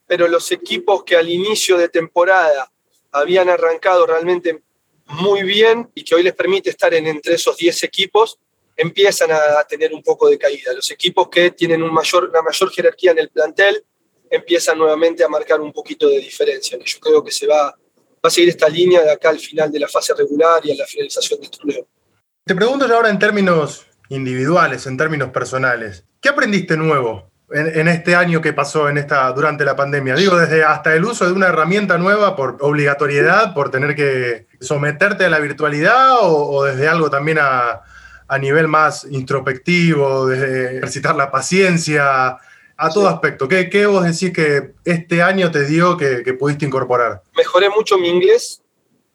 pero 0.07 0.29
los 0.29 0.51
equipos 0.51 1.05
que 1.05 1.15
al 1.15 1.29
inicio 1.29 1.77
de 1.77 1.91
temporada 1.91 2.71
habían 3.13 3.49
arrancado 3.49 4.07
realmente 4.07 4.63
muy 5.07 5.43
bien 5.43 5.91
y 5.95 6.05
que 6.05 6.15
hoy 6.15 6.23
les 6.23 6.35
permite 6.35 6.71
estar 6.71 6.93
en 6.95 7.07
entre 7.07 7.35
esos 7.35 7.57
10 7.57 7.85
equipos, 7.85 8.39
empiezan 8.77 9.31
a 9.33 9.65
tener 9.69 9.95
un 9.95 10.03
poco 10.03 10.29
de 10.29 10.39
caída. 10.39 10.73
Los 10.75 10.91
equipos 10.91 11.29
que 11.29 11.51
tienen 11.53 11.81
mayor, 11.93 12.29
una 12.29 12.43
mayor 12.43 12.71
jerarquía 12.71 13.13
en 13.13 13.19
el 13.19 13.31
plantel 13.31 13.85
empiezan 14.29 14.79
nuevamente 14.79 15.25
a 15.25 15.29
marcar 15.29 15.61
un 15.61 15.73
poquito 15.73 16.09
de 16.09 16.19
diferencia. 16.19 16.79
Yo 16.85 17.01
creo 17.01 17.25
que 17.25 17.31
se 17.31 17.47
va, 17.47 17.67
va 17.67 17.77
a 18.23 18.31
seguir 18.31 18.51
esta 18.51 18.69
línea 18.69 19.03
de 19.03 19.13
acá 19.13 19.31
al 19.31 19.39
final 19.39 19.71
de 19.71 19.81
la 19.81 19.89
fase 19.89 20.15
regular 20.15 20.65
y 20.67 20.73
a 20.73 20.77
la 20.77 20.87
finalización 20.87 21.41
del 21.41 21.51
torneo. 21.51 21.87
Te 22.45 22.55
pregunto 22.55 22.87
ya 22.87 22.95
ahora 22.95 23.11
en 23.11 23.19
términos 23.19 23.87
individuales, 24.09 24.87
en 24.87 24.97
términos 24.97 25.31
personales, 25.31 26.05
¿qué 26.21 26.29
aprendiste 26.29 26.77
nuevo 26.77 27.31
en, 27.51 27.89
este 27.89 28.17
año 28.17 28.41
que 28.41 28.53
pasó 28.53 28.89
en 28.89 28.99
esta, 28.99 29.33
durante 29.33 29.65
la 29.65 29.77
pandemia? 29.77 30.15
Digo, 30.15 30.37
desde 30.37 30.65
hasta 30.65 30.95
el 30.95 31.05
uso 31.05 31.27
de 31.27 31.33
una 31.33 31.49
herramienta 31.49 31.97
nueva 31.99 32.35
por 32.35 32.57
obligatoriedad, 32.61 33.55
por 33.55 33.71
tener 33.71 33.95
que 33.95 34.47
someterte 34.61 35.25
a 35.25 35.31
la 35.31 35.39
virtualidad 35.39 36.19
o, 36.23 36.65
desde 36.65 36.89
algo 36.89 37.11
también 37.11 37.39
a, 37.41 37.83
nivel 38.41 38.67
más 38.67 39.07
introspectivo, 39.09 40.27
desde 40.27 40.79
ejercitar 40.79 41.15
la 41.15 41.31
paciencia, 41.31 42.39
a 42.79 42.91
todo 42.93 43.09
aspecto. 43.09 43.47
¿Qué, 43.47 43.71
¿Qué, 43.71 43.87
vos 43.87 44.05
decís 44.05 44.33
que 44.33 44.73
este 44.85 45.23
año 45.23 45.51
te 45.51 45.65
dio 45.65 45.97
que, 45.97 46.23
pudiste 46.35 46.67
incorporar? 46.67 47.23
Mejoré 47.37 47.71
mucho 47.71 47.97
mi 47.97 48.09
inglés, 48.09 48.61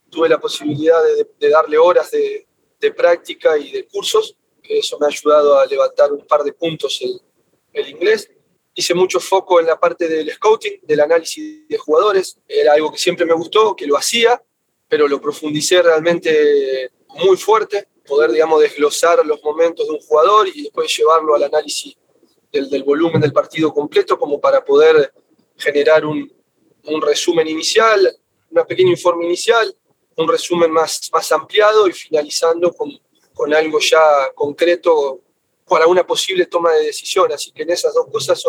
tuve 0.10 0.30
la 0.30 0.40
posibilidad 0.40 0.98
de, 1.40 1.50
darle 1.50 1.78
horas 1.78 2.10
de, 2.12 2.48
de, 2.80 2.92
práctica 2.92 3.58
y 3.58 3.72
de 3.72 3.86
cursos, 3.86 4.38
que 4.64 4.80
eso 4.80 4.98
me 4.98 5.08
ha 5.08 5.10
ayudado 5.10 5.60
a 5.60 5.66
levantar 5.66 6.12
un 6.14 6.26
par 6.26 6.44
de 6.44 6.54
puntos 6.54 7.00
el, 7.02 7.20
el 7.74 7.90
inglés. 7.90 8.30
Hice 8.74 8.94
mucho 8.94 9.20
foco 9.20 9.60
en 9.60 9.66
la 9.66 9.80
parte 9.80 10.08
del 10.08 10.32
scouting, 10.32 10.80
del 10.84 11.02
análisis 11.02 11.68
de 11.68 11.78
jugadores. 11.78 12.38
Era 12.48 12.74
algo 12.74 12.92
que 12.92 12.98
siempre 12.98 13.26
me 13.26 13.34
gustó, 13.34 13.76
que 13.76 13.86
lo 13.86 13.98
hacía, 13.98 14.42
pero 14.88 15.08
lo 15.08 15.20
profundicé 15.20 15.82
realmente 15.82 16.92
muy 17.10 17.38
fuerte. 17.38 17.88
Poder, 18.06 18.32
digamos, 18.32 18.62
desglosar 18.62 19.26
los 19.26 19.44
momentos 19.44 19.86
de 19.88 19.94
un 19.94 20.00
jugador 20.00 20.48
y 20.48 20.64
después 20.64 20.96
llevarlo 20.98 21.36
al 21.36 21.44
análisis 21.44 21.96
del, 22.52 22.84
volumen 22.84 23.22
del 23.22 23.34
partido 23.34 23.74
completo, 23.74 24.18
como 24.18 24.40
para 24.40 24.64
poder 24.64 25.14
generar 25.58 26.06
un, 26.06 26.32
resumen 27.02 27.48
inicial, 27.48 28.18
una 28.50 28.66
pequeña 28.66 28.90
informe 28.90 29.26
inicial, 29.26 29.74
un 30.18 30.28
resumen 30.28 30.72
más, 30.72 31.12
ampliado 31.32 31.88
y 31.88 31.94
finalizando 31.94 32.74
con 32.74 33.54
algo 33.54 33.80
ya 33.80 34.32
concreto 34.34 35.22
para 35.72 35.88
una 35.88 36.06
posible 36.06 36.48
toma 36.48 36.74
de 36.74 36.88
decisión. 36.88 37.32
Así 37.32 37.54
que 37.54 37.64
en 37.64 37.70
esas 37.70 37.94
dos 37.94 38.08
cosas 38.12 38.44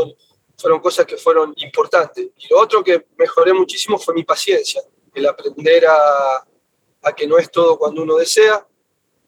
fueron 0.57 0.81
cosas 0.81 1.07
que 1.07 1.17
fueron 1.17 1.55
importantes. 1.59 2.31
Y 2.37 2.49
lo 2.51 2.59
otro 2.59 2.83
que 2.83 3.07
mejoré 3.17 3.53
muchísimo 3.53 3.97
fue 3.97 4.13
mi 4.13 4.25
paciencia, 4.25 4.83
el 5.15 5.27
aprender 5.27 5.85
a, 5.87 7.15
que 7.17 7.29
no 7.29 7.39
es 7.39 7.49
todo 7.49 7.79
cuando 7.79 8.03
uno 8.03 8.17
desea, 8.17 8.67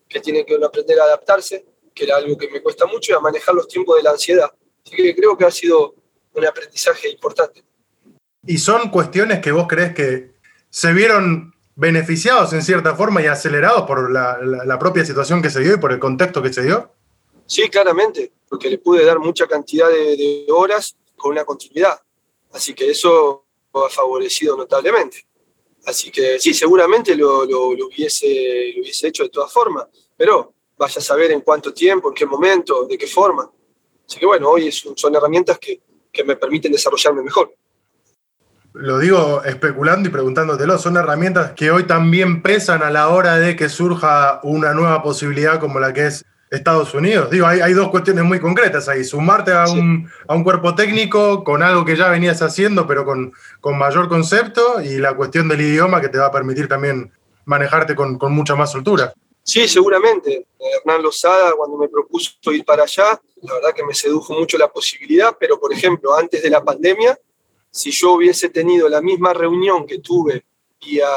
que 0.08 0.18
tiene 0.18 0.44
que 0.44 0.56
aprender 0.56 0.98
a 0.98 1.04
adaptarse, 1.04 1.64
que 1.94 2.02
era 2.02 2.16
algo 2.16 2.36
que 2.36 2.50
me 2.50 2.60
cuesta 2.60 2.84
mucho, 2.84 3.12
y 3.12 3.14
a 3.14 3.20
manejar 3.20 3.54
los 3.54 3.68
tiempos 3.68 3.96
de 3.96 4.02
la 4.02 4.10
ansiedad. 4.10 4.50
Así 4.84 4.96
que 4.96 5.14
creo 5.14 5.38
que 5.38 5.44
ha 5.44 5.52
sido 5.52 5.94
un 6.32 6.44
aprendizaje 6.44 7.10
importante. 7.10 7.62
¿Y 8.44 8.58
son 8.58 8.90
cuestiones 8.90 9.38
que 9.38 9.52
vos 9.52 9.68
crees 9.68 9.94
que 9.94 10.32
se 10.68 10.92
vieron 10.92 11.54
beneficiados 11.76 12.54
en 12.54 12.62
cierta 12.62 12.96
forma 12.96 13.22
y 13.22 13.26
acelerados 13.26 13.82
por 13.82 14.10
la 14.10 14.78
propia 14.80 15.04
situación 15.04 15.40
que 15.40 15.50
se 15.50 15.60
dio 15.60 15.74
y 15.74 15.78
por 15.78 15.92
el 15.92 16.00
contexto 16.00 16.42
que 16.42 16.52
se 16.52 16.62
dio? 16.62 16.92
Sí, 17.46 17.68
claramente, 17.68 18.32
porque 18.48 18.70
le 18.70 18.78
pude 18.78 19.04
dar 19.04 19.18
mucha 19.18 19.46
cantidad 19.46 19.88
de, 19.88 20.46
horas 20.50 20.96
con 21.16 21.32
una 21.32 21.44
continuidad. 21.44 22.00
Así 22.52 22.74
que 22.74 22.90
eso 22.90 23.44
ha 23.74 23.88
favorecido 23.88 24.56
notablemente. 24.56 25.26
Así 25.86 26.10
que 26.10 26.38
sí, 26.38 26.54
seguramente 26.54 27.14
lo, 27.14 27.44
lo, 27.44 27.68
hubiese, 27.68 28.72
lo 28.74 28.82
hubiese 28.82 29.08
hecho 29.08 29.24
de 29.24 29.28
todas 29.28 29.52
formas, 29.52 29.86
pero 30.16 30.54
vaya 30.78 30.98
a 30.98 31.02
saber 31.02 31.32
en 31.32 31.42
cuánto 31.42 31.74
tiempo, 31.74 32.08
en 32.08 32.14
qué 32.14 32.24
momento, 32.24 32.86
de 32.86 32.96
qué 32.96 33.06
forma. 33.06 33.50
Así 34.08 34.18
que 34.18 34.26
bueno, 34.26 34.48
hoy 34.48 34.72
son 34.72 35.14
herramientas 35.14 35.58
que, 35.58 35.82
que 36.10 36.24
me 36.24 36.36
permiten 36.36 36.72
desarrollarme 36.72 37.22
mejor. 37.22 37.54
Lo 38.72 38.98
digo 38.98 39.42
especulando 39.44 40.08
y 40.08 40.12
preguntándotelo, 40.12 40.78
son 40.78 40.96
herramientas 40.96 41.52
que 41.52 41.70
hoy 41.70 41.84
también 41.84 42.42
pesan 42.42 42.82
a 42.82 42.90
la 42.90 43.08
hora 43.08 43.36
de 43.36 43.54
que 43.54 43.68
surja 43.68 44.40
una 44.42 44.72
nueva 44.74 45.02
posibilidad 45.02 45.60
como 45.60 45.78
la 45.78 45.92
que 45.92 46.06
es 46.06 46.24
Estados 46.54 46.94
Unidos. 46.94 47.30
Digo, 47.30 47.46
hay, 47.46 47.60
hay 47.60 47.72
dos 47.72 47.90
cuestiones 47.90 48.24
muy 48.24 48.40
concretas 48.40 48.88
ahí. 48.88 49.04
Sumarte 49.04 49.52
a 49.52 49.64
un, 49.66 50.10
a 50.26 50.34
un, 50.34 50.44
cuerpo 50.44 50.74
técnico 50.74 51.44
con 51.44 51.62
algo 51.62 51.84
que 51.84 51.96
ya 51.96 52.08
venías 52.08 52.42
haciendo, 52.42 52.86
pero 52.86 53.04
con, 53.04 53.32
con, 53.60 53.78
mayor 53.78 54.08
concepto, 54.08 54.80
y 54.82 54.98
la 54.98 55.14
cuestión 55.14 55.48
del 55.48 55.60
idioma 55.60 56.00
que 56.00 56.08
te 56.08 56.18
va 56.18 56.26
a 56.26 56.32
permitir 56.32 56.68
también 56.68 57.12
manejarte 57.44 57.94
con, 57.94 58.18
con 58.18 58.32
mucha 58.32 58.54
más 58.54 58.72
soltura. 58.72 59.12
Sí, 59.42 59.68
seguramente. 59.68 60.46
Hernán 60.58 61.02
Lozada, 61.02 61.52
cuando 61.56 61.76
me 61.76 61.88
propuso 61.88 62.50
ir 62.50 62.64
para 62.64 62.84
allá, 62.84 63.20
la 63.42 63.54
verdad 63.54 63.74
que 63.74 63.84
me 63.84 63.94
sedujo 63.94 64.32
mucho 64.32 64.56
la 64.56 64.68
posibilidad, 64.68 65.36
pero 65.38 65.60
por 65.60 65.72
ejemplo, 65.72 66.14
antes 66.14 66.42
de 66.42 66.48
la 66.48 66.64
pandemia, 66.64 67.18
si 67.70 67.90
yo 67.90 68.12
hubiese 68.12 68.48
tenido 68.48 68.88
la 68.88 69.02
misma 69.02 69.34
reunión 69.34 69.86
que 69.86 69.98
tuve 69.98 70.44
vía 70.80 71.08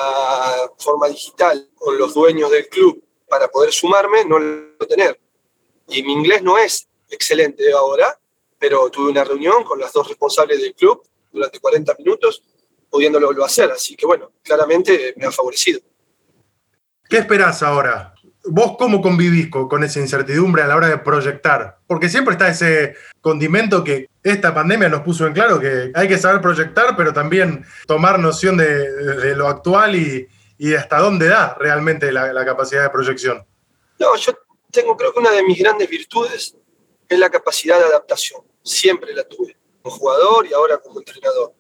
forma 0.77 1.08
digital 1.08 1.70
con 1.75 1.98
los 1.98 2.13
dueños 2.13 2.51
del 2.51 2.67
club 2.67 3.01
para 3.29 3.48
poder 3.48 3.72
sumarme, 3.72 4.25
no 4.25 4.39
lo 4.39 4.88
tener. 4.88 5.20
Y 5.88 6.03
mi 6.03 6.13
inglés 6.13 6.44
no 6.44 6.58
es 6.58 6.88
excelente 7.10 7.72
ahora, 7.72 8.17
pero 8.60 8.89
tuve 8.89 9.12
una 9.12 9.24
reunión 9.24 9.63
con 9.63 9.79
las 9.79 9.94
dos 9.94 10.08
responsables 10.08 10.62
del 10.62 10.74
club 10.74 11.01
durante 11.32 11.60
40 11.60 11.96
minutos, 12.00 12.44
pudiéndolo 12.89 13.44
hacer. 13.44 13.72
Así 13.72 13.96
que 13.96 14.06
bueno, 14.06 14.32
claramente 14.44 15.13
me 15.17 15.25
ha 15.25 15.32
favorecido. 15.32 15.79
¿Qué 17.10 17.17
esperás 17.17 17.63
ahora? 17.63 18.13
¿Vos 18.50 18.75
cómo 18.77 19.01
convivís 19.01 19.50
con, 19.50 19.84
esa 19.84 20.00
incertidumbre 20.00 20.62
a 20.62 20.67
la 20.67 20.75
hora 20.75 20.88
de 20.88 20.98
proyectar? 20.98 21.79
Porque 21.86 22.10
siempre 22.10 22.34
está 22.34 22.50
ese 22.50 22.96
condimento 23.22 23.84
que 23.84 24.10
esta 24.24 24.53
pandemia 24.53 24.89
nos 24.89 25.01
puso 25.01 25.27
en 25.27 25.34
claro, 25.34 25.60
que 25.60 25.91
hay 25.94 26.08
que 26.08 26.17
saber 26.17 26.41
proyectar, 26.41 26.96
pero 26.96 27.13
también 27.13 27.65
tomar 27.88 28.20
noción 28.20 28.58
de, 28.58 29.36
lo 29.36 29.48
actual 29.48 29.96
y, 29.96 30.27
hasta 30.75 31.00
dónde 31.00 31.27
da 31.27 31.56
realmente 31.60 32.12
la, 32.12 32.34
la 32.34 32.46
capacidad 32.46 32.84
de 32.84 32.89
proyección. 32.89 33.46
No, 34.00 34.15
yo 34.15 34.34
tengo, 34.77 34.96
creo 34.96 35.12
que 35.12 35.19
una 35.19 35.31
de 35.31 35.43
mis 35.43 35.57
grandes 35.57 35.89
virtudes 35.89 36.55
es 37.10 37.19
la 37.19 37.29
capacidad 37.29 37.79
de 37.79 37.86
adaptación. 37.86 38.41
Siempre 38.62 39.13
la 39.13 39.24
tuve, 39.27 39.57
como 39.81 39.96
jugador 39.96 40.46
y 40.46 40.53
ahora 40.53 40.77
como 40.77 41.00
entrenador. 41.00 41.53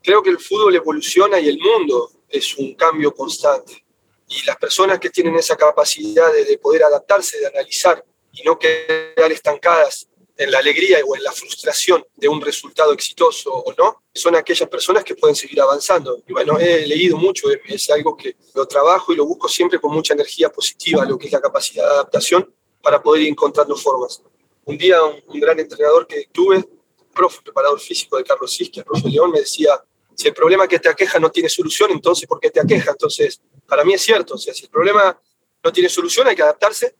Creo 0.00 0.22
que 0.22 0.30
el 0.30 0.38
fútbol 0.38 0.74
evoluciona 0.76 1.40
y 1.40 1.48
el 1.48 1.58
mundo 1.58 2.10
es 2.28 2.56
un 2.56 2.74
cambio 2.74 3.12
constante. 3.12 3.84
Y 4.28 4.44
las 4.46 4.56
personas 4.56 5.00
que 5.00 5.10
tienen 5.10 5.34
esa 5.34 5.56
capacidad 5.56 6.32
de, 6.32 6.56
poder 6.58 6.84
adaptarse, 6.84 7.38
de 7.40 7.48
analizar 7.48 8.04
y 8.32 8.42
no 8.44 8.58
quedar 8.58 9.32
estancadas 9.32 10.08
en 10.42 10.50
la 10.50 10.58
alegría 10.58 10.98
o 11.06 11.16
en 11.16 11.22
la 11.22 11.32
frustración 11.32 12.04
de 12.16 12.28
un 12.28 12.40
resultado 12.40 12.92
exitoso 12.92 13.52
o 13.52 13.72
no, 13.76 14.02
son 14.12 14.34
aquellas 14.36 14.68
personas 14.68 15.04
que 15.04 15.14
pueden 15.14 15.36
seguir 15.36 15.60
avanzando. 15.60 16.22
Y 16.26 16.32
bueno, 16.32 16.58
he 16.58 16.86
leído 16.86 17.16
mucho, 17.16 17.48
es 17.50 17.90
algo 17.90 18.16
que 18.16 18.36
lo 18.54 18.66
trabajo 18.66 19.12
y 19.12 19.16
lo 19.16 19.24
busco 19.24 19.48
siempre 19.48 19.80
con 19.80 19.92
mucha 19.92 20.14
energía 20.14 20.50
positiva, 20.50 21.04
lo 21.04 21.18
que 21.18 21.26
es 21.26 21.32
la 21.32 21.40
capacidad 21.40 21.84
de 21.84 21.90
adaptación 21.90 22.52
para 22.82 23.02
poder 23.02 23.22
ir 23.22 23.28
encontrando 23.28 23.76
formas. 23.76 24.22
Un 24.64 24.76
día 24.76 24.98
un, 25.02 25.40
gran 25.40 25.58
entrenador 25.58 26.06
que 26.06 26.28
tuve, 26.32 26.64
profe, 27.14 27.40
preparador 27.42 27.80
físico 27.80 28.16
de 28.16 28.24
Carlos 28.24 28.58
el 28.60 28.84
profe 28.84 29.08
León, 29.08 29.30
me 29.30 29.40
decía, 29.40 29.82
si 30.14 30.28
el 30.28 30.34
problema 30.34 30.68
que 30.68 30.78
te 30.78 30.88
aqueja 30.88 31.18
no 31.18 31.30
tiene 31.30 31.48
solución, 31.48 31.90
entonces 31.90 32.28
¿por 32.28 32.38
qué 32.38 32.50
te 32.50 32.60
aqueja? 32.60 32.90
Entonces, 32.90 33.40
para 33.66 33.84
mí 33.84 33.94
es 33.94 34.02
cierto, 34.02 34.34
o 34.34 34.38
sea, 34.38 34.52
si 34.52 34.64
el 34.64 34.70
problema 34.70 35.18
no 35.64 35.72
tiene 35.72 35.88
solución 35.88 36.26
hay 36.26 36.36
que 36.36 36.42
adaptarse 36.42 36.96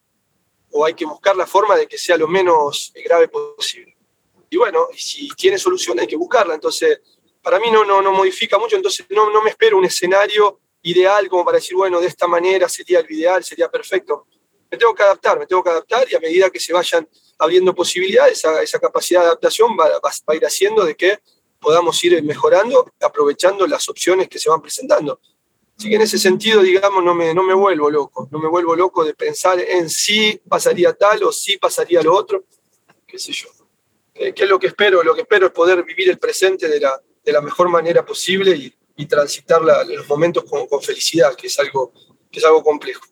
o 0.73 0.85
hay 0.85 0.95
que 0.95 1.05
buscar 1.05 1.37
la 1.37 1.47
forma 1.47 1.76
de 1.76 1.87
que 1.87 1.99
sea 1.99 2.17
lo 2.17 2.29
menos 2.29 2.93
grave 3.05 3.29
posible. 3.29 3.97
Y 4.50 4.57
bueno, 4.57 4.88
si 4.95 5.29
tiene 5.31 5.59
solución 5.59 5.99
hay 6.00 6.07
que 6.07 6.17
buscarla. 6.17 6.55
Entonces, 6.55 7.00
para 7.43 7.59
mí 7.59 7.71
no, 7.71 7.85
no, 7.85 8.02
no 8.02 8.12
modifica 8.12 8.59
mucho, 8.59 8.76
entonces 8.76 9.07
no, 9.11 9.31
no 9.31 9.43
me 9.43 9.50
espero 9.50 9.79
un 9.79 9.85
escenario 9.85 10.61
ideal 10.83 11.29
como 11.29 11.45
para 11.45 11.57
decir, 11.57 11.76
bueno, 11.76 12.00
de 12.00 12.07
esta 12.07 12.26
manera 12.26 12.69
sería 12.69 13.00
el 13.00 13.11
ideal, 13.11 13.43
sería 13.43 13.71
perfecto. 13.71 14.26
Me 14.71 14.79
tengo 14.79 14.95
que 14.95 15.02
adaptar, 15.02 15.38
me 15.38 15.47
tengo 15.47 15.62
que 15.62 15.71
adaptar 15.71 16.07
y 16.11 16.14
a 16.14 16.21
medida 16.21 16.50
que 16.50 16.61
se 16.61 16.73
vayan 16.73 17.09
abriendo 17.38 17.75
posibilidades, 17.75 18.38
esa, 18.38 18.62
esa 18.62 18.79
capacidad 18.79 19.21
de 19.21 19.26
adaptación 19.26 19.76
va, 19.79 19.88
va, 19.99 20.11
a 20.26 20.35
ir 20.35 20.47
haciendo 20.47 20.85
de 20.85 20.97
que 20.97 21.19
podamos 21.59 22.02
ir 22.05 22.23
mejorando, 22.23 22.91
aprovechando 23.00 23.67
las 23.67 23.88
opciones 23.88 24.29
que 24.29 24.38
se 24.38 24.49
van 24.49 24.61
presentando. 24.61 25.21
Así 25.79 25.88
que 25.88 25.97
en 25.97 26.02
ese 26.02 26.19
sentido, 26.19 26.62
digamos, 26.62 27.02
no 27.02 27.14
me, 27.14 27.35
no 27.35 27.43
me 27.43 27.55
vuelvo 27.55 27.91
loco, 27.91 28.29
no 28.31 28.38
me 28.38 28.49
vuelvo 28.49 28.76
loco 28.76 29.05
de 29.05 29.14
pensar 29.14 29.59
en 29.59 29.88
si 29.88 30.41
pasaría 30.49 30.93
tal 30.93 31.25
o 31.25 31.33
si 31.33 31.57
pasaría 31.59 32.02
lo 32.02 32.14
otro, 32.14 32.45
qué 33.07 33.19
sé 33.19 33.33
yo. 33.33 33.49
¿Qué, 34.14 34.35
es 34.37 34.49
lo 34.49 34.59
que 34.59 34.69
espero? 34.69 35.02
Lo 35.02 35.14
que 35.14 35.23
espero 35.23 35.47
es 35.47 35.52
poder 35.52 35.83
vivir 35.85 36.11
el 36.11 36.19
presente 36.19 36.69
de 36.69 36.79
la, 36.79 37.00
de 37.25 37.33
la 37.33 37.41
mejor 37.41 37.69
manera 37.69 38.05
posible 38.05 38.55
y, 38.55 38.73
y 38.97 39.07
transitar 39.07 39.62
los 39.62 40.09
momentos 40.09 40.45
con, 40.45 40.67
con, 40.67 40.83
felicidad, 40.83 41.35
que 41.35 41.47
es 41.47 41.59
algo, 41.59 41.93
que 42.31 42.38
es 42.38 42.45
algo 42.45 42.62
complejo. 42.62 43.02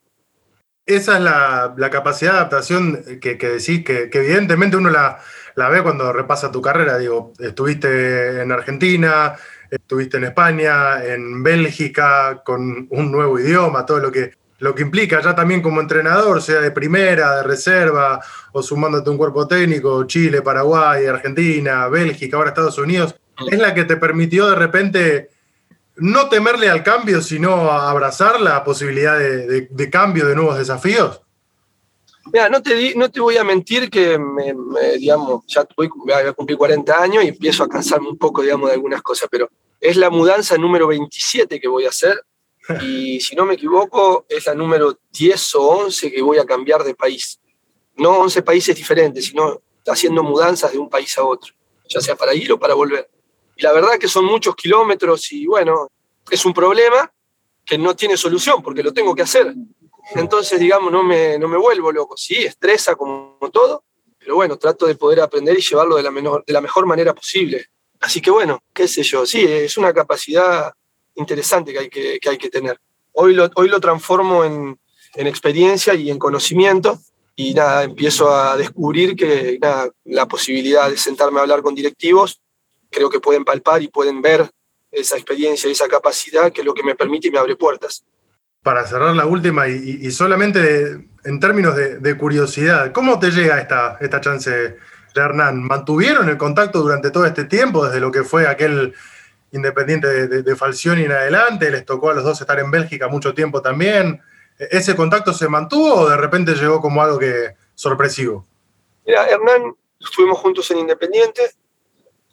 Esa 0.87 1.17
es 1.17 1.23
la, 1.23 1.75
la 1.77 1.91
capacidad 1.91 2.33
de 2.33 2.39
adaptación 2.39 3.21
que, 3.21 3.39
que 3.39 3.49
decís, 3.49 3.85
que, 3.85 4.11
que 4.11 4.19
evidentemente 4.19 4.77
uno 4.77 4.91
la, 4.91 5.21
la 5.55 5.69
ve 5.69 5.83
cuando 5.83 6.13
repasa 6.13 6.51
tu 6.51 6.61
carrera. 6.61 6.99
Digo, 6.99 7.33
estuviste 7.39 8.43
en 8.43 8.53
Argentina, 8.53 9.37
Estuviste 9.71 10.17
en 10.17 10.25
España, 10.25 11.05
en 11.05 11.43
Bélgica, 11.43 12.43
con 12.45 12.89
un 12.91 13.13
nuevo 13.13 13.39
idioma, 13.39 13.87
todo 13.87 13.99
lo 13.99 14.11
que, 14.11 14.33
lo 14.59 14.75
que 14.75 14.83
implica 14.83 15.21
ya 15.21 15.35
también 15.35 15.63
como 15.63 15.81
entrenador, 15.81 16.43
sea 16.43 16.61
de 16.61 16.71
primera, 16.71 17.37
de 17.37 17.43
reserva, 17.45 18.21
o 18.53 18.63
sumándote 18.63 19.11
un 19.11 19.17
cuerpo 19.17 19.47
técnico, 19.47 20.05
Chile, 20.05 20.43
Paraguay, 20.43 21.07
Argentina, 21.07 21.89
Bélgica, 21.89 22.37
ahora 22.37 22.51
Estados 22.51 22.79
Unidos, 22.79 23.15
es 23.51 23.59
la 23.59 23.73
que 23.73 23.85
te 23.85 23.97
permitió 23.97 24.49
de 24.51 24.57
repente 24.57 25.31
no 25.97 26.29
temerle 26.29 26.69
al 26.71 26.83
cambio, 26.83 27.21
sino 27.21 27.71
abrazar 27.71 28.41
la 28.41 28.65
posibilidad 28.65 29.19
de, 29.19 29.69
de, 29.71 29.91
cambio, 29.91 30.27
de 30.27 30.35
nuevos 30.35 30.59
desafíos? 30.59 31.21
Mira, 32.33 32.49
no 32.49 32.63
te, 32.63 32.95
no 32.95 33.11
te 33.11 33.21
voy 33.21 33.37
a 33.37 33.45
mentir 33.45 33.89
que, 33.91 34.19
me, 34.19 34.53
digamos, 34.99 35.45
ya 35.47 35.67
voy 35.77 35.89
a 36.13 36.33
cumplir 36.33 36.59
40 36.59 37.03
años 37.03 37.25
y 37.25 37.29
empiezo 37.29 37.65
a 37.65 37.69
cansarme 37.69 38.09
un 38.09 38.19
poco, 38.19 38.43
digamos, 38.43 38.69
de 38.69 38.75
algunas 38.75 39.03
cosas, 39.03 39.29
pero 39.31 39.49
es 39.81 39.97
la 39.97 40.11
mudanza 40.11 40.57
número 40.57 40.87
27 40.87 41.59
que 41.59 41.69
voy 41.69 41.87
a 41.87 41.89
hacer 41.89 42.23
y 42.83 43.21
si 43.21 43.35
no 43.35 43.47
me 43.47 43.55
equivoco 43.55 44.27
es 44.29 44.47
la 44.47 44.55
número 44.55 44.99
10 45.13 45.55
o 45.57 45.63
11 45.63 46.13
que 46.13 46.23
voy 46.23 46.39
a 46.39 46.45
cambiar 46.45 46.85
de 46.85 46.95
país. 46.95 47.41
No 47.97 48.19
11 48.19 48.43
países 48.43 48.77
diferentes, 48.77 49.27
sino 49.27 49.61
haciendo 49.87 50.23
mudanzas 50.23 50.73
de 50.73 50.79
un 50.79 50.89
país 50.89 51.17
a 51.19 51.25
otro, 51.25 51.55
ya 51.89 52.01
sea 52.01 52.17
para 52.17 52.35
ir 52.35 52.53
o 52.53 52.59
para 52.59 52.75
volver. 52.75 53.11
Y 53.57 53.63
la 53.63 53.73
verdad 53.73 53.99
que 53.99 54.09
son 54.09 54.25
muchos 54.25 54.55
kilómetros 54.55 55.33
y 55.33 55.47
bueno, 55.47 55.89
es 56.31 56.45
un 56.45 56.53
problema 56.53 57.13
que 57.65 57.77
no 57.77 57.95
tiene 57.95 58.17
solución 58.17 58.63
porque 58.63 58.83
lo 58.83 58.93
tengo 58.93 59.15
que 59.15 59.23
hacer. 59.23 59.55
Entonces, 60.15 60.59
digamos, 60.59 60.91
no 60.91 61.03
me, 61.03 61.39
no 61.39 61.49
me 61.49 61.57
vuelvo 61.57 61.93
loco. 61.93 62.17
Sí, 62.17 62.37
estresa 62.37 62.95
como 62.95 63.39
todo, 63.53 63.85
pero 64.19 64.35
bueno, 64.35 64.59
trato 64.59 64.87
de 64.87 64.95
poder 64.95 65.21
aprender 65.21 65.59
y 65.59 65.63
llevarlo 65.63 65.97
de 65.97 66.03
la, 66.03 66.11
menor, 66.11 66.45
de 66.47 66.53
la 66.53 66.61
mejor 66.61 66.87
manera 66.87 67.15
posible. 67.15 67.67
Así 68.01 68.21
que 68.21 68.31
bueno, 68.31 68.63
qué 68.73 68.89
sé 68.89 69.03
yo, 69.03 69.27
sí, 69.27 69.45
es 69.45 69.77
una 69.77 69.93
capacidad 69.93 70.73
interesante 71.15 71.73
que 71.73 71.79
hay 71.79 71.89
que, 71.91 72.19
que 72.19 72.29
hay 72.29 72.39
que 72.39 72.49
tener. 72.49 72.79
Hoy 73.13 73.35
lo, 73.35 73.51
hoy 73.57 73.69
lo 73.69 73.81
transformo 73.81 74.45
en, 74.45 74.79
en, 75.15 75.27
experiencia 75.27 75.95
y 75.95 76.11
en 76.11 76.19
conocimiento 76.19 76.99
y 77.37 77.55
nada, 77.55 77.85
empiezo 77.85 78.35
a 78.35 78.57
descubrir 78.57 79.17
que 79.17 79.59
nada, 79.61 79.91
la 80.05 80.27
posibilidad 80.27 80.89
de 80.91 80.97
sentarme 80.97 81.39
a 81.39 81.43
hablar 81.43 81.63
con 81.63 81.75
directivos, 81.75 82.41
creo 82.91 83.11
que 83.11 83.21
pueden 83.21 83.45
palpar 83.45 83.83
y 83.83 83.89
pueden 83.89 84.21
ver 84.23 84.51
esa 84.91 85.17
experiencia 85.17 85.69
y 85.69 85.73
esa 85.73 85.89
capacidad 85.89 86.53
que 86.53 86.61
es 86.61 86.67
lo 86.67 86.75
que 86.75 86.83
me 86.83 86.95
permite 86.95 87.29
y 87.29 87.31
me 87.31 87.39
abre 87.39 87.57
puertas. 87.57 88.05
Para 88.63 88.87
cerrar 88.87 89.17
la 89.17 89.27
última 89.27 89.69
y, 89.69 90.11
solamente 90.11 91.09
en 91.25 91.41
términos 91.41 91.75
de, 91.77 91.99
de, 91.99 92.17
curiosidad, 92.17 92.93
¿cómo 92.93 93.19
te 93.19 93.31
llega 93.31 93.59
esta, 93.59 93.97
esta 94.01 94.21
chance 94.21 94.77
Hernán, 95.15 95.63
¿mantuvieron 95.63 96.29
el 96.29 96.37
contacto 96.37 96.81
durante 96.81 97.11
todo 97.11 97.27
este 97.27 97.45
tiempo, 97.45 97.87
desde 97.87 98.01
lo 98.01 98.11
que 98.11 98.25
fue 98.25 98.47
aquel 98.47 98.95
Independiente 99.53 100.07
de, 100.07 100.29
de, 100.29 100.43
de 100.43 100.57
Falcioni 100.57 101.05
en 101.05 101.13
adelante? 101.13 101.71
Les 101.71 101.85
tocó 101.85 102.11
a 102.11 102.15
los 102.15 102.23
dos 102.23 102.41
estar 102.41 102.59
en 102.61 102.71
Bélgica 102.71 103.09
mucho 103.09 103.35
tiempo 103.35 103.61
también. 103.61 104.21
¿Ese 104.59 104.95
contacto 104.95 105.33
se 105.33 105.49
mantuvo 105.49 105.95
o 105.95 106.09
de 106.09 106.17
repente 106.17 106.55
llegó 106.55 106.81
como 106.81 107.03
algo 107.03 107.19
que 107.19 107.57
sorpresivo? 107.75 108.47
Mira, 109.07 109.27
Hernán, 109.27 109.75
estuvimos 109.99 110.39
juntos 110.39 110.71
en 110.71 110.79
Independiente, 110.79 111.55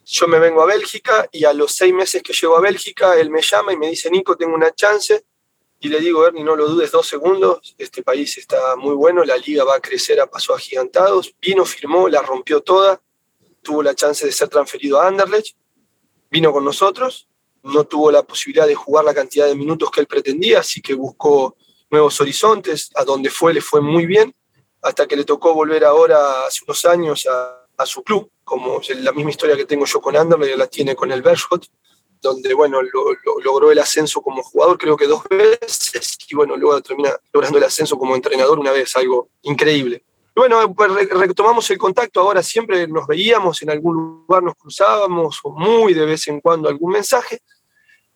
yo 0.06 0.28
me 0.28 0.40
vengo 0.40 0.62
a 0.62 0.66
Bélgica 0.66 1.28
y 1.32 1.46
a 1.46 1.54
los 1.54 1.74
seis 1.74 1.94
meses 1.94 2.22
que 2.22 2.34
llego 2.34 2.58
a 2.58 2.62
Bélgica, 2.62 3.16
él 3.16 3.30
me 3.30 3.42
llama 3.42 3.74
y 3.74 3.78
me 3.78 3.88
dice, 3.88 4.10
Nico, 4.10 4.36
tengo 4.36 4.56
una 4.56 4.74
chance. 4.74 5.26
Y 5.80 5.90
le 5.90 6.00
digo, 6.00 6.26
Ernie, 6.26 6.44
no 6.44 6.56
lo 6.56 6.68
dudes 6.68 6.92
dos 6.92 7.08
segundos, 7.08 7.76
este 7.78 8.02
país 8.02 8.38
está 8.38 8.76
muy 8.76 8.96
bueno, 8.96 9.24
la 9.24 9.38
liga 9.38 9.64
va 9.64 9.76
a 9.76 9.80
crecer 9.80 10.20
a 10.20 10.26
pasos 10.26 10.56
agigantados. 10.56 11.36
Vino, 11.40 11.66
firmó, 11.66 12.10
la 12.10 12.22
rompió 12.22 12.62
toda, 12.62 13.00
tuvo 13.62 13.84
la 13.84 13.94
chance 13.94 14.26
de 14.26 14.32
ser 14.32 14.48
transferido 14.48 15.00
a 15.00 15.08
Anderlecht, 15.08 15.56
vino 16.32 16.52
con 16.52 16.66
nosotros, 16.66 17.28
no 17.64 17.84
tuvo 17.86 18.12
la 18.12 18.24
posibilidad 18.24 18.66
de 18.66 18.76
jugar 18.76 19.06
la 19.06 19.14
cantidad 19.14 19.46
de 19.46 19.56
minutos 19.56 19.92
que 19.92 20.00
él 20.00 20.08
pretendía, 20.08 20.60
así 20.60 20.82
que 20.82 20.94
buscó 20.94 21.58
nuevos 21.90 22.20
horizontes, 22.22 22.90
a 22.96 23.04
donde 23.04 23.30
fue 23.30 23.54
le 23.54 23.62
fue 23.62 23.82
muy 23.82 24.06
bien, 24.06 24.34
hasta 24.82 25.06
que 25.08 25.16
le 25.16 25.26
tocó 25.26 25.54
volver 25.54 25.84
ahora, 25.84 26.46
hace 26.46 26.64
unos 26.66 26.86
años, 26.86 27.28
a, 27.28 27.86
su 27.86 28.02
club, 28.04 28.32
como 28.44 28.82
la 29.02 29.12
misma 29.12 29.30
historia 29.30 29.56
que 29.56 29.66
tengo 29.66 29.86
yo 29.86 30.02
con 30.02 30.16
Anderlecht, 30.16 30.58
la 30.58 30.66
tiene 30.66 30.96
con 30.96 31.12
el 31.12 31.22
Bershot, 31.22 31.68
donde, 32.22 32.54
bueno, 32.54 32.80
logró 33.44 33.72
el 33.72 33.80
ascenso 33.80 34.22
como 34.22 34.44
jugador, 34.44 34.78
creo 34.78 34.98
que 34.98 35.08
dos 35.08 35.24
veces, 35.30 36.18
y 36.30 36.36
bueno, 36.36 36.56
luego 36.56 36.82
termina 36.82 37.12
logrando 37.32 37.58
el 37.58 37.64
ascenso 37.64 37.98
como 37.98 38.16
entrenador 38.16 38.60
una 38.60 38.72
vez, 38.72 38.96
algo 38.96 39.30
increíble. 39.44 40.04
Bueno, 40.36 40.74
pues 40.74 41.10
retomamos 41.10 41.70
el 41.72 41.78
contacto, 41.78 42.22
ahora 42.22 42.44
siempre 42.44 42.88
nos 42.88 43.08
veíamos, 43.08 43.62
en 43.64 43.72
algún 43.72 43.96
lugar 44.28 44.44
nos 44.44 44.56
cruzábamos, 44.56 45.40
o 45.44 45.52
muy 45.52 45.94
de 45.94 46.06
vez 46.06 46.28
en 46.28 46.42
cuando 46.42 46.70
algún 46.70 46.92
mensaje, 46.92 47.42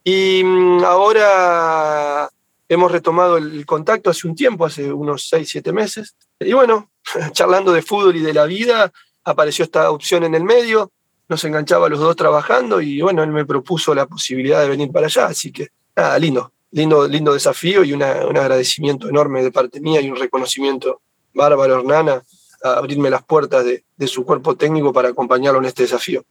y 0.03 0.43
mm, 0.43 0.83
ahora 0.83 2.29
hemos 2.69 2.91
retomado 2.91 3.37
el 3.37 3.65
contacto 3.65 4.09
hace 4.09 4.27
un 4.27 4.35
tiempo, 4.35 4.65
hace 4.65 4.93
unos 4.93 5.27
6, 5.29 5.49
7 5.49 5.73
meses, 5.73 6.15
y 6.39 6.53
bueno, 6.53 6.91
charlando 7.31 7.71
de 7.71 7.81
fútbol 7.81 8.15
y 8.15 8.21
de 8.21 8.33
la 8.33 8.45
vida, 8.45 8.91
apareció 9.23 9.65
esta 9.65 9.91
opción 9.91 10.23
en 10.23 10.35
el 10.35 10.43
medio, 10.43 10.91
nos 11.31 11.43
enganchaba 11.45 11.87
los 11.87 11.99
dos 11.99 12.13
trabajando 12.17 12.81
y 12.81 13.01
bueno, 13.01 13.23
él 13.23 13.31
me 13.31 13.45
propuso 13.45 13.95
la 13.95 14.05
posibilidad 14.05 14.61
de 14.61 14.67
venir 14.67 14.91
para 14.91 15.05
allá, 15.05 15.27
así 15.27 15.49
que 15.49 15.69
nada, 15.95 16.19
lindo, 16.19 16.51
lindo, 16.71 17.07
lindo 17.07 17.33
desafío 17.33 17.85
y 17.85 17.93
un 17.93 18.03
agradecimiento 18.03 19.07
enorme 19.07 19.41
de 19.41 19.49
parte 19.49 19.79
mía 19.79 20.01
y 20.01 20.09
un 20.09 20.17
reconocimiento 20.17 20.99
bárbaro 21.33 21.79
Hernana 21.79 22.21
a 22.63 22.73
abrirme 22.73 23.09
las 23.09 23.23
puertas 23.23 23.63
de, 23.63 24.07
su 24.07 24.25
cuerpo 24.25 24.57
técnico 24.57 24.91
para 24.91 25.07
acompañarlo 25.07 25.59
en 25.59 25.65
este 25.65 25.83
desafío. 25.83 26.25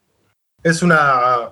Es 0.62 0.82
una, 0.82 1.50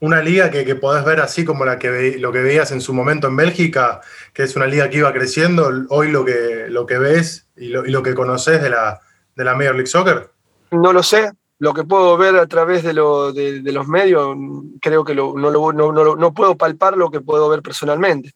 una 0.00 0.22
liga 0.22 0.50
que, 0.50 0.64
que, 0.64 0.74
podés 0.74 1.04
ver 1.04 1.20
así 1.20 1.44
como 1.44 1.66
la 1.66 1.78
que 1.78 2.16
lo 2.18 2.32
que 2.32 2.40
veías 2.40 2.72
en 2.72 2.80
su 2.80 2.94
momento 2.94 3.28
en 3.28 3.36
Bélgica, 3.36 4.00
que 4.32 4.44
es 4.44 4.56
una 4.56 4.66
liga 4.66 4.88
que 4.88 4.98
iba 4.98 5.12
creciendo, 5.12 5.70
hoy 5.90 6.10
lo 6.10 6.24
que, 6.24 6.64
lo 6.70 6.86
que 6.86 6.96
ves 6.96 7.46
y 7.56 7.68
lo, 7.68 7.84
y 7.84 7.90
lo 7.90 8.02
que 8.02 8.14
conoces 8.14 8.62
de 8.62 8.70
la, 8.70 9.02
de 9.34 9.44
la 9.44 9.54
Major 9.54 9.74
League 9.74 9.86
Soccer. 9.86 10.30
No 10.70 10.94
lo 10.94 11.02
sé, 11.02 11.30
lo 11.58 11.72
que 11.72 11.84
puedo 11.84 12.16
ver 12.16 12.36
a 12.36 12.46
través 12.46 12.82
de, 12.82 12.92
lo, 12.92 13.32
los 13.32 13.88
medios, 13.88 14.36
creo 14.80 15.04
que 15.04 15.14
no, 15.14 15.34
no, 15.34 16.34
puedo 16.34 16.56
palpar 16.56 16.96
lo 16.96 17.10
que 17.10 17.20
puedo 17.20 17.48
ver 17.48 17.62
personalmente. 17.62 18.32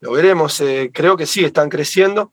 Lo 0.00 0.12
veremos, 0.12 0.60
eh, 0.60 0.90
creo 0.92 1.16
que 1.16 1.26
sí, 1.26 1.44
están 1.44 1.68
creciendo. 1.68 2.32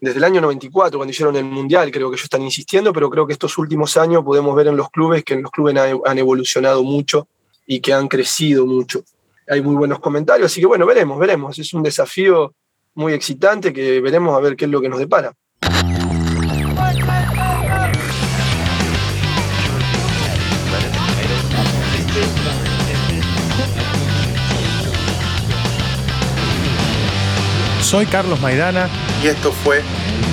Desde 0.00 0.16
el 0.16 0.24
año 0.24 0.40
94, 0.40 0.98
cuando 0.98 1.10
hicieron 1.10 1.36
el 1.36 1.44
Mundial, 1.44 1.90
creo 1.90 2.08
que 2.08 2.14
ellos 2.14 2.24
están 2.24 2.42
insistiendo, 2.42 2.92
pero 2.92 3.10
creo 3.10 3.26
que 3.26 3.34
estos 3.34 3.58
últimos 3.58 3.96
años 3.98 4.24
podemos 4.24 4.56
ver 4.56 4.68
en 4.68 4.76
los 4.76 4.88
clubes 4.90 5.24
que 5.24 5.34
en 5.34 5.42
los 5.42 5.50
clubes 5.50 5.76
han, 5.76 6.18
evolucionado 6.18 6.82
mucho 6.82 7.28
y 7.66 7.80
que 7.80 7.92
han 7.92 8.08
crecido 8.08 8.64
mucho. 8.64 9.04
Hay 9.48 9.60
muy 9.62 9.74
buenos 9.74 10.00
comentarios, 10.00 10.50
así 10.50 10.60
que 10.60 10.66
bueno, 10.66 10.86
veremos, 10.86 11.18
veremos. 11.18 11.58
Es 11.58 11.74
un 11.74 11.82
desafío 11.82 12.54
muy 12.94 13.12
excitante 13.12 13.72
que 13.72 14.00
veremos 14.00 14.34
a 14.34 14.40
ver 14.40 14.56
qué 14.56 14.64
es 14.64 14.70
lo 14.70 14.80
que 14.80 14.88
nos 14.88 14.98
depara. 14.98 15.34
Soy 27.90 28.06
Carlos 28.06 28.40
Maidana 28.40 28.88
y 29.20 29.26
esto 29.26 29.50
fue 29.50 29.82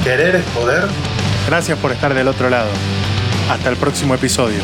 Querer 0.04 0.36
es 0.36 0.46
Poder. 0.46 0.84
Gracias 1.48 1.80
por 1.80 1.92
estar 1.92 2.14
del 2.14 2.28
otro 2.28 2.52
lado. 2.52 2.70
Hasta 3.50 3.70
el 3.72 3.78
próximo 3.78 4.14
episodio. 4.14 4.60